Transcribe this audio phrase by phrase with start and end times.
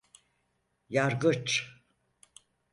[0.89, 1.69] Yargıç?